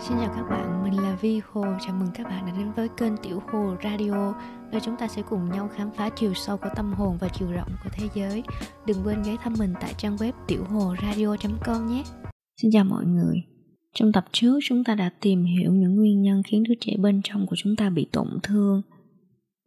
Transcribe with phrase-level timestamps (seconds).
[0.00, 1.64] Xin chào các bạn, mình là Vi Hồ.
[1.80, 4.34] Chào mừng các bạn đã đến với kênh Tiểu Hồ Radio,
[4.72, 7.52] nơi chúng ta sẽ cùng nhau khám phá chiều sâu của tâm hồn và chiều
[7.52, 8.42] rộng của thế giới.
[8.86, 12.02] Đừng quên ghé thăm mình tại trang web tiuho.radio.com nhé.
[12.62, 13.42] Xin chào mọi người.
[13.94, 17.20] Trong tập trước chúng ta đã tìm hiểu những nguyên nhân khiến đứa trẻ bên
[17.24, 18.82] trong của chúng ta bị tổn thương.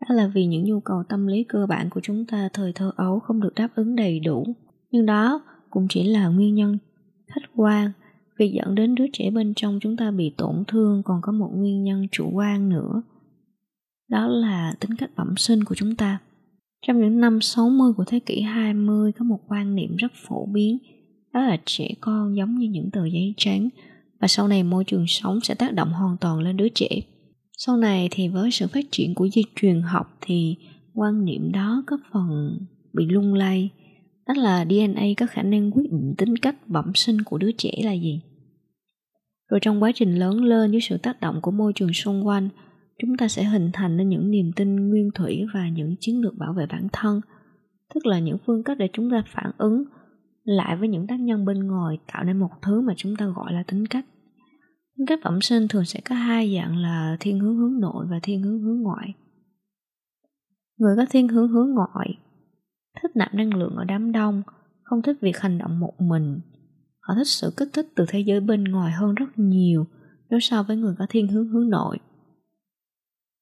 [0.01, 2.91] Đó là vì những nhu cầu tâm lý cơ bản của chúng ta thời thơ
[2.95, 4.45] ấu không được đáp ứng đầy đủ.
[4.91, 6.77] Nhưng đó cũng chỉ là nguyên nhân
[7.27, 7.91] khách quan
[8.41, 11.49] Việc dẫn đến đứa trẻ bên trong chúng ta bị tổn thương còn có một
[11.53, 13.01] nguyên nhân chủ quan nữa.
[14.09, 16.19] Đó là tính cách bẩm sinh của chúng ta.
[16.87, 20.77] Trong những năm 60 của thế kỷ 20 có một quan niệm rất phổ biến,
[21.33, 23.69] đó là trẻ con giống như những tờ giấy trắng
[24.21, 26.89] và sau này môi trường sống sẽ tác động hoàn toàn lên đứa trẻ.
[27.57, 30.55] Sau này thì với sự phát triển của di truyền học thì
[30.93, 32.57] quan niệm đó có phần
[32.93, 33.69] bị lung lay.
[34.27, 37.71] Đó là DNA có khả năng quyết định tính cách bẩm sinh của đứa trẻ
[37.83, 38.21] là gì
[39.51, 42.49] rồi trong quá trình lớn lên dưới sự tác động của môi trường xung quanh,
[42.99, 46.37] chúng ta sẽ hình thành nên những niềm tin nguyên thủy và những chiến lược
[46.37, 47.21] bảo vệ bản thân.
[47.93, 49.83] Tức là những phương cách để chúng ta phản ứng
[50.43, 53.53] lại với những tác nhân bên ngoài tạo nên một thứ mà chúng ta gọi
[53.53, 54.05] là tính cách.
[54.97, 58.19] Tính cách bẩm sinh thường sẽ có hai dạng là thiên hướng hướng nội và
[58.23, 59.13] thiên hướng hướng ngoại.
[60.77, 62.17] Người có thiên hướng hướng ngoại
[63.01, 64.41] thích nạp năng lượng ở đám đông,
[64.83, 66.39] không thích việc hành động một mình.
[67.11, 69.85] Họ thích sự kích thích từ thế giới bên ngoài hơn rất nhiều
[70.29, 71.97] nếu so với người có thiên hướng hướng nội.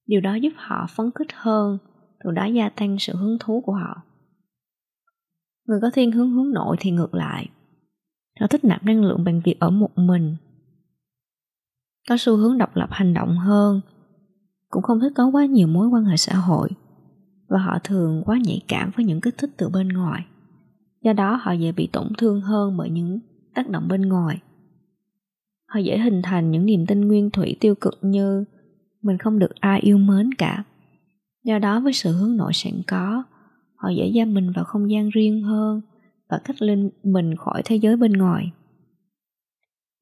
[0.06, 1.78] Điều đó giúp họ phấn khích hơn,
[2.24, 4.02] từ đó gia tăng sự hứng thú của họ.
[5.68, 7.50] Người có thiên hướng hướng nội thì ngược lại.
[8.40, 10.36] Họ thích nạp năng lượng bằng việc ở một mình.
[12.10, 13.82] Có xu hướng độc lập hành động hơn,
[14.70, 16.70] cũng không thích có quá nhiều mối quan hệ xã hội
[17.50, 20.26] và họ thường quá nhạy cảm với những kích thích từ bên ngoài.
[21.02, 23.20] Do đó họ dễ bị tổn thương hơn bởi những
[23.54, 24.42] tác động bên ngoài.
[25.66, 28.46] Họ dễ hình thành những niềm tin nguyên thủy tiêu cực như
[29.02, 30.64] mình không được ai yêu mến cả.
[31.44, 33.24] Do đó với sự hướng nội sẵn có,
[33.76, 35.82] họ dễ giam mình vào không gian riêng hơn
[36.30, 38.52] và cách lên mình khỏi thế giới bên ngoài.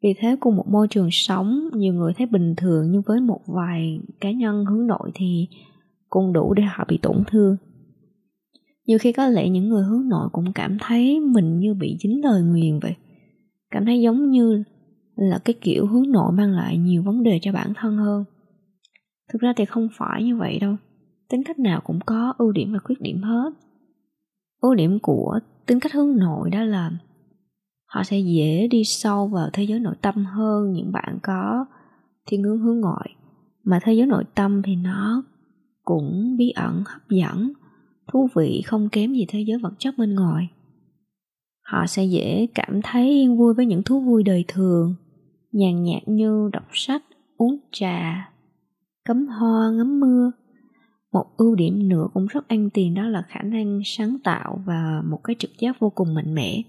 [0.03, 3.41] Vì thế cùng một môi trường sống, nhiều người thấy bình thường nhưng với một
[3.47, 5.47] vài cá nhân hướng nội thì
[6.09, 7.57] cũng đủ để họ bị tổn thương.
[8.86, 12.24] Nhiều khi có lẽ những người hướng nội cũng cảm thấy mình như bị dính
[12.24, 12.96] lời nguyền vậy
[13.72, 14.63] cảm thấy giống như
[15.16, 18.23] là cái kiểu hướng nội mang lại nhiều vấn đề cho bản thân hơn.
[19.33, 20.75] Thực ra thì không phải như vậy đâu.
[21.29, 23.51] Tính cách nào cũng có ưu điểm và khuyết điểm hết.
[24.61, 26.91] Ưu điểm của tính cách hướng nội đó là
[27.85, 31.66] họ sẽ dễ đi sâu vào thế giới nội tâm hơn những bạn có
[32.25, 33.16] thiên hướng hướng ngoại.
[33.63, 35.23] Mà thế giới nội tâm thì nó
[35.83, 37.53] cũng bí ẩn, hấp dẫn,
[38.11, 40.50] thú vị, không kém gì thế giới vật chất bên ngoài
[41.72, 44.95] họ sẽ dễ cảm thấy yên vui với những thú vui đời thường.
[45.51, 47.03] Nhàn nhạt như đọc sách,
[47.38, 48.29] uống trà,
[49.05, 50.31] cắm hoa, ngắm mưa.
[51.11, 55.01] Một ưu điểm nữa cũng rất ăn tiền đó là khả năng sáng tạo và
[55.09, 56.61] một cái trực giác vô cùng mạnh mẽ.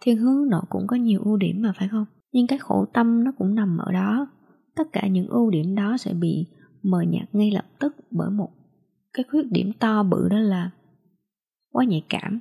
[0.00, 2.04] Thiên hướng nội cũng có nhiều ưu điểm mà phải không?
[2.32, 4.26] Nhưng cái khổ tâm nó cũng nằm ở đó.
[4.76, 6.46] Tất cả những ưu điểm đó sẽ bị
[6.82, 8.48] mờ nhạt ngay lập tức bởi một
[9.12, 10.70] cái khuyết điểm to bự đó là
[11.72, 12.40] quá nhạy cảm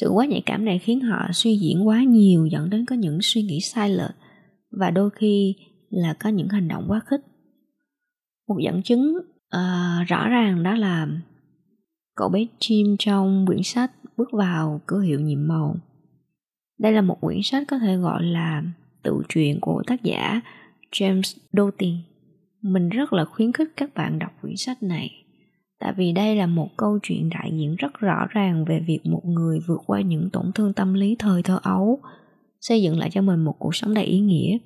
[0.00, 3.18] sự quá nhạy cảm này khiến họ suy diễn quá nhiều dẫn đến có những
[3.22, 4.14] suy nghĩ sai lệch
[4.70, 5.54] và đôi khi
[5.90, 7.20] là có những hành động quá khích.
[8.48, 9.16] Một dẫn chứng
[9.56, 11.08] uh, rõ ràng đó là
[12.16, 15.76] cậu bé chim trong quyển sách bước vào cửa hiệu nhiệm màu.
[16.78, 18.62] Đây là một quyển sách có thể gọi là
[19.02, 20.40] tự truyện của tác giả
[20.92, 21.94] James Doty
[22.62, 25.25] mình rất là khuyến khích các bạn đọc quyển sách này
[25.80, 29.22] tại vì đây là một câu chuyện đại diện rất rõ ràng về việc một
[29.24, 32.00] người vượt qua những tổn thương tâm lý thời thơ ấu,
[32.60, 34.58] xây dựng lại cho mình một cuộc sống đầy ý nghĩa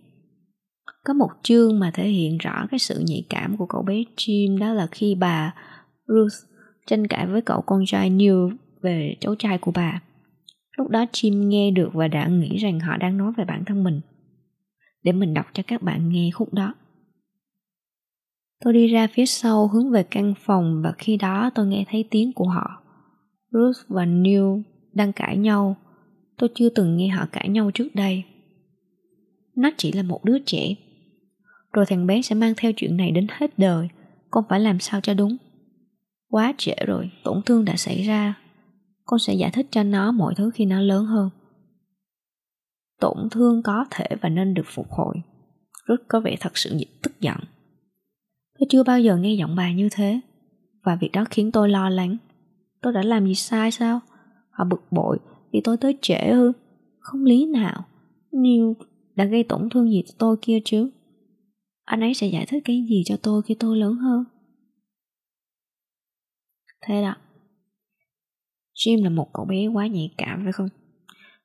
[1.04, 4.58] có một chương mà thể hiện rõ cái sự nhạy cảm của cậu bé Jim,
[4.58, 5.54] đó là khi bà
[6.06, 6.50] Ruth
[6.86, 10.02] tranh cãi với cậu con trai Neil về cháu trai của bà.
[10.78, 13.84] Lúc đó Jim nghe được và đã nghĩ rằng họ đang nói về bản thân
[13.84, 14.00] mình.
[15.02, 16.74] Để mình đọc cho các bạn nghe khúc đó.
[18.64, 22.04] Tôi đi ra phía sau hướng về căn phòng và khi đó tôi nghe thấy
[22.10, 22.82] tiếng của họ.
[23.50, 24.44] Ruth và Neil
[24.92, 25.76] đang cãi nhau.
[26.38, 28.24] Tôi chưa từng nghe họ cãi nhau trước đây.
[29.56, 30.74] Nó chỉ là một đứa trẻ.
[31.72, 33.88] Rồi thằng bé sẽ mang theo chuyện này đến hết đời.
[34.30, 35.36] Con phải làm sao cho đúng.
[36.30, 38.34] Quá trễ rồi, tổn thương đã xảy ra.
[39.04, 41.30] Con sẽ giải thích cho nó mọi thứ khi nó lớn hơn.
[43.00, 45.14] Tổn thương có thể và nên được phục hồi.
[45.88, 47.36] Ruth có vẻ thật sự tức giận.
[48.60, 50.20] Tôi chưa bao giờ nghe giọng bà như thế.
[50.82, 52.16] Và việc đó khiến tôi lo lắng.
[52.82, 54.00] Tôi đã làm gì sai sao?
[54.50, 55.18] Họ bực bội
[55.52, 56.52] vì tôi tới trễ ư
[56.98, 57.84] Không lý nào.
[58.32, 58.76] Nhiều
[59.14, 60.90] đã gây tổn thương gì tôi kia chứ?
[61.84, 64.24] Anh ấy sẽ giải thích cái gì cho tôi khi tôi lớn hơn?
[66.86, 67.14] Thế đó.
[68.74, 70.68] Jim là một cậu bé quá nhạy cảm, phải không?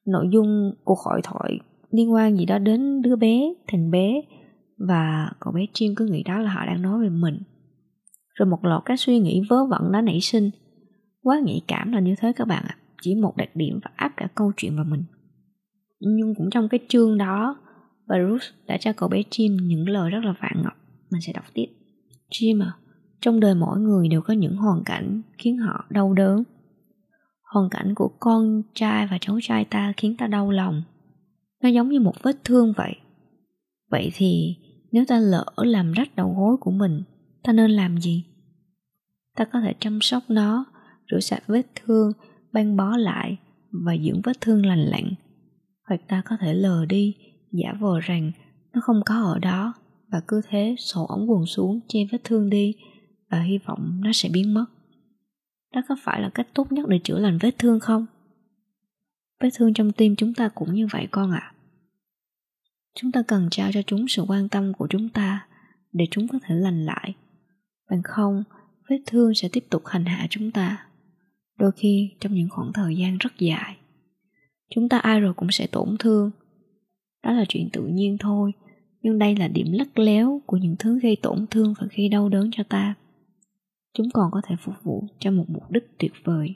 [0.05, 1.59] Nội dung cuộc hội thoại
[1.91, 4.21] liên quan gì đó đến đứa bé, thằng bé
[4.77, 7.39] và cậu bé Jim cứ nghĩ đó là họ đang nói về mình.
[8.33, 10.49] Rồi một loạt các suy nghĩ vớ vẩn đã nảy sinh.
[11.21, 12.77] Quá nhạy cảm là như thế các bạn ạ.
[13.01, 15.03] Chỉ một đặc điểm và áp cả câu chuyện vào mình.
[15.99, 17.57] Nhưng cũng trong cái chương đó
[18.07, 18.17] và
[18.67, 20.73] đã cho cậu bé Jim những lời rất là vạn ngọc.
[21.11, 21.67] Mình sẽ đọc tiếp.
[22.31, 22.73] Jim à
[23.25, 26.43] trong đời mỗi người đều có những hoàn cảnh khiến họ đau đớn.
[27.53, 30.83] Hoàn cảnh của con trai và cháu trai ta khiến ta đau lòng.
[31.63, 32.95] Nó giống như một vết thương vậy
[33.95, 34.55] vậy thì,
[34.91, 37.03] nếu ta lỡ làm rách đầu gối của mình,
[37.43, 38.25] ta nên làm gì?
[39.35, 40.65] Ta có thể chăm sóc nó,
[41.11, 42.11] rửa sạch vết thương,
[42.53, 43.37] băng bó lại
[43.85, 45.13] và dưỡng vết thương lành lặn.
[45.87, 47.15] Hoặc ta có thể lờ đi,
[47.51, 48.31] giả vờ rằng
[48.73, 49.73] nó không có ở đó
[50.11, 52.75] và cứ thế sổ ống quần xuống che vết thương đi
[53.31, 54.65] và hy vọng nó sẽ biến mất.
[55.73, 58.05] Đó có phải là cách tốt nhất để chữa lành vết thương không?
[59.41, 61.51] Vết thương trong tim chúng ta cũng như vậy con ạ.
[61.51, 61.54] à
[62.95, 65.47] chúng ta cần trao cho chúng sự quan tâm của chúng ta
[65.91, 67.15] để chúng có thể lành lại.
[67.89, 68.43] Bằng không,
[68.89, 70.85] vết thương sẽ tiếp tục hành hạ chúng ta.
[71.59, 73.77] Đôi khi, trong những khoảng thời gian rất dài,
[74.69, 76.31] chúng ta ai rồi cũng sẽ tổn thương.
[77.23, 78.51] Đó là chuyện tự nhiên thôi,
[79.01, 82.29] nhưng đây là điểm lắc léo của những thứ gây tổn thương và gây đau
[82.29, 82.95] đớn cho ta.
[83.93, 86.55] Chúng còn có thể phục vụ cho một mục đích tuyệt vời.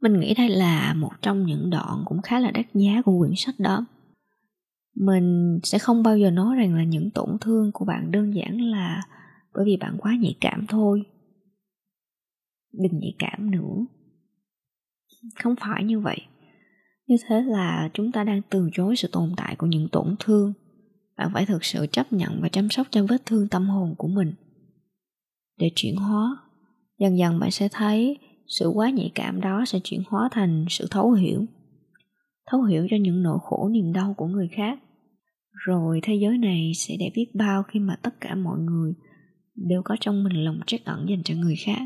[0.00, 3.32] Mình nghĩ đây là một trong những đoạn cũng khá là đắt giá của quyển
[3.36, 3.86] sách đó
[4.94, 8.60] mình sẽ không bao giờ nói rằng là những tổn thương của bạn đơn giản
[8.60, 9.02] là
[9.54, 11.02] bởi vì bạn quá nhạy cảm thôi.
[12.72, 13.86] Đừng nhạy cảm nữa.
[15.42, 16.18] Không phải như vậy.
[17.06, 20.52] Như thế là chúng ta đang từ chối sự tồn tại của những tổn thương.
[21.16, 24.08] Bạn phải thực sự chấp nhận và chăm sóc cho vết thương tâm hồn của
[24.08, 24.32] mình.
[25.58, 26.36] Để chuyển hóa,
[26.98, 30.86] dần dần bạn sẽ thấy sự quá nhạy cảm đó sẽ chuyển hóa thành sự
[30.90, 31.46] thấu hiểu
[32.46, 34.78] thấu hiểu cho những nỗi khổ niềm đau của người khác.
[35.66, 38.92] Rồi thế giới này sẽ đẹp biết bao khi mà tất cả mọi người
[39.54, 41.82] đều có trong mình lòng trách ẩn dành cho người khác.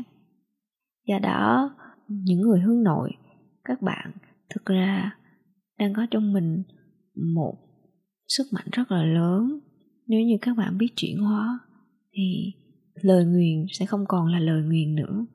[1.07, 1.75] Do đó,
[2.07, 3.11] những người hướng nội,
[3.63, 4.11] các bạn
[4.49, 5.15] thực ra
[5.79, 6.63] đang có trong mình
[7.35, 7.55] một
[8.27, 9.59] sức mạnh rất là lớn.
[10.07, 11.59] Nếu như các bạn biết chuyển hóa,
[12.13, 12.53] thì
[13.01, 15.25] lời nguyền sẽ không còn là lời nguyền nữa.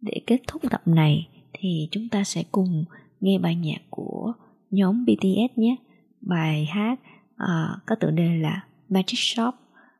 [0.00, 2.84] Để kết thúc tập này, thì chúng ta sẽ cùng
[3.20, 4.32] nghe bài nhạc của
[4.71, 5.75] nhóm BTS nhé
[6.21, 6.99] bài hát
[7.43, 9.55] uh, có tựa đề là Magic Shop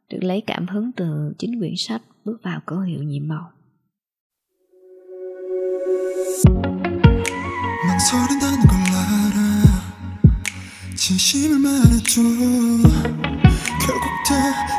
[0.10, 3.52] được lấy cảm hứng từ chính quyển sách bước vào cửa hiệu nhiệm màu
[7.88, 9.38] 망설인다는 걸 알아
[10.96, 12.22] 진심을 말해줘
[13.86, 14.31] 결국 다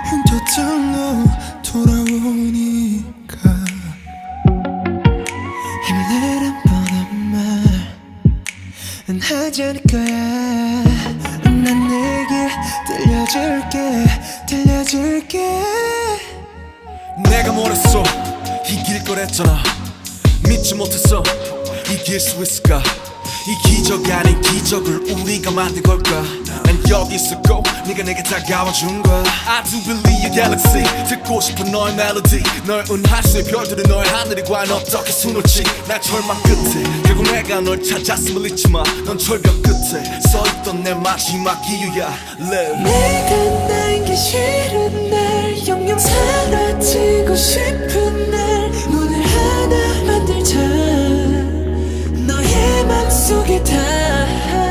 [0.08, 1.25] 흉터들로
[1.62, 2.69] 돌아오니
[9.12, 10.04] 말은 하지 않을 거야.
[11.44, 12.50] 난 내게
[12.88, 14.06] 들려줄게
[14.48, 15.62] 들려줄게.
[17.30, 18.04] 내가 뭐랬어?
[18.68, 19.62] 이길 거랬잖아.
[20.48, 21.22] 믿지 못했어.
[21.92, 22.81] 이길 수 있을까
[23.47, 26.21] 이 기적 아닌 기적을 우리가 만든 걸까?
[26.63, 30.83] 난 여기 있었고 네가 내게 다가와 준 거야 I do believe your galaxy.
[31.07, 35.63] 듣고 싶은 너의 멜로디 널 은하수의 별들은 너의 하늘이 과연 어떻게 수놓지.
[35.88, 42.13] 날 절망 끝에 결국 내가 널 찾았음을 잊지 마넌 철벽 끝에 서있던 내 마지막 이유야.
[42.39, 42.83] Live.
[42.83, 50.57] 내가 난게 싫은 날 영영 사라지고 싶은 날 문을 하나 만들자.
[50.57, 50.90] 너의
[52.91, 54.71] 맘 속에 닿